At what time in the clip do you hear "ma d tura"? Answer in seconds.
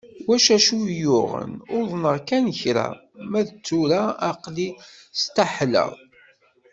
3.29-4.03